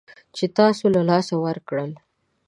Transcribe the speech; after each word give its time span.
چې 0.35 0.45
تاسو 0.57 0.85
له 0.95 1.01
لاسه 1.09 1.35
ورکړل 1.45 1.91